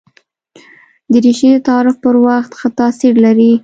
دریشي 1.13 1.47
د 1.53 1.57
تعارف 1.67 1.95
پر 2.03 2.15
وخت 2.25 2.51
ښه 2.59 2.69
تاثیر 2.79 3.13
لري. 3.25 3.51